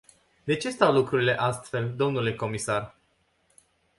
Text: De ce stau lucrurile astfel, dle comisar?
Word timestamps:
De 0.47 0.55
ce 0.55 0.69
stau 0.71 0.93
lucrurile 0.93 1.33
astfel, 1.35 1.93
dle 1.95 2.35
comisar? 2.35 2.97